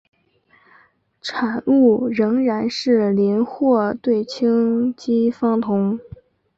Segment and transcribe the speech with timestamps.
[1.21, 5.99] 产物仍然是邻或对羟基芳酮。